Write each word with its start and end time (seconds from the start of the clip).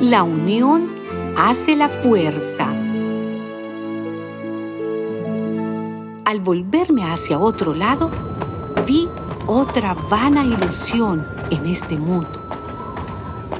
La 0.00 0.22
unión 0.22 0.92
hace 1.36 1.74
la 1.74 1.88
fuerza. 1.88 2.68
Al 6.24 6.40
volverme 6.40 7.04
hacia 7.04 7.40
otro 7.40 7.74
lado, 7.74 8.08
vi 8.86 9.08
otra 9.46 9.94
vana 9.94 10.44
ilusión 10.44 11.26
en 11.50 11.66
este 11.66 11.98
mundo. 11.98 12.40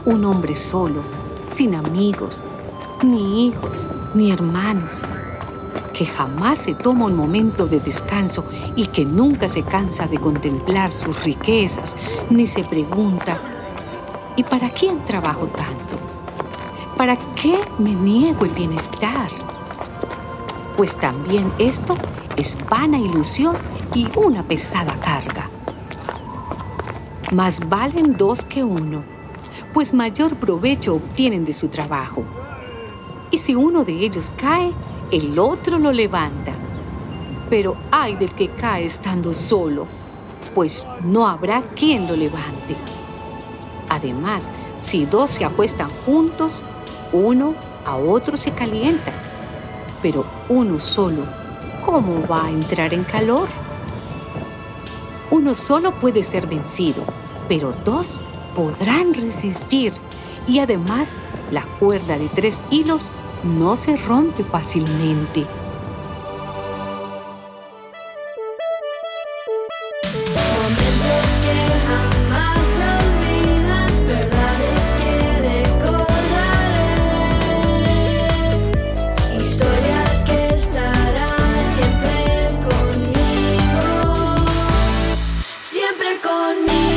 Un 0.05 0.25
hombre 0.25 0.55
solo, 0.55 1.03
sin 1.49 1.75
amigos, 1.75 2.45
ni 3.03 3.49
hijos, 3.49 3.89
ni 4.15 4.31
hermanos, 4.31 5.03
que 5.93 6.07
jamás 6.07 6.61
se 6.61 6.75
toma 6.75 7.07
un 7.07 7.17
momento 7.17 7.67
de 7.67 7.81
descanso 7.81 8.45
y 8.77 8.87
que 8.87 9.05
nunca 9.05 9.49
se 9.49 9.65
cansa 9.65 10.07
de 10.07 10.19
contemplar 10.19 10.93
sus 10.93 11.25
riquezas, 11.25 11.97
ni 12.31 12.47
se 12.47 12.63
pregunta, 12.63 13.41
¿y 14.37 14.45
para 14.45 14.71
quién 14.71 15.05
trabajo 15.05 15.47
tanto? 15.47 15.99
¿Para 16.97 17.17
qué 17.35 17.59
me 17.79 17.95
niego 17.95 18.45
el 18.45 18.53
bienestar? 18.53 19.29
Pues 20.77 20.97
también 20.97 21.53
esto 21.59 21.97
es 22.37 22.57
vana 22.69 22.99
ilusión 22.99 23.57
y 23.95 24.09
una 24.17 24.43
pesada 24.43 24.95
carga. 25.01 25.49
Más 27.33 27.69
valen 27.69 28.17
dos 28.17 28.45
que 28.45 28.63
uno, 28.63 29.03
pues 29.73 29.95
mayor 29.95 30.37
provecho 30.37 30.95
obtienen 30.95 31.45
de 31.45 31.53
su 31.53 31.69
trabajo. 31.69 32.25
Y 33.31 33.39
si 33.39 33.55
uno 33.55 33.85
de 33.85 33.93
ellos 33.93 34.31
cae, 34.37 34.73
el 35.11 35.39
otro 35.39 35.79
lo 35.79 35.93
levanta. 35.93 36.53
Pero 37.49 37.77
ay 37.91 38.17
del 38.17 38.33
que 38.33 38.49
cae 38.49 38.85
estando 38.85 39.35
solo, 39.35 39.87
pues 40.55 40.87
no 41.03 41.27
habrá 41.27 41.63
quien 41.63 42.07
lo 42.07 42.17
levante. 42.17 42.77
Además, 43.93 44.55
si 44.79 45.05
dos 45.05 45.33
se 45.33 45.45
acuestan 45.45 45.91
juntos, 46.07 46.65
uno 47.13 47.55
a 47.85 47.97
otro 47.97 48.39
se 48.39 48.51
calienta. 48.53 49.13
Pero 50.01 50.25
uno 50.49 50.81
solo, 50.81 51.25
¿cómo 51.85 52.27
va 52.27 52.47
a 52.47 52.51
entrar 52.51 52.95
en 52.95 53.05
calor? 53.05 53.49
Uno 55.31 55.55
solo 55.55 55.93
puede 56.01 56.23
ser 56.23 56.47
vencido, 56.47 57.05
pero 57.51 57.75
dos 57.85 58.23
podrán 58.57 59.13
resistir. 59.13 59.93
Y 60.49 60.61
además, 60.61 61.19
la 61.51 61.63
cuerda 61.79 62.17
de 62.17 62.31
tres 62.31 62.65
hilos 62.71 63.11
no 63.45 63.77
se 63.77 63.99
rompe 63.99 64.43
fácilmente. 64.43 65.47
conmigo. 86.21 86.92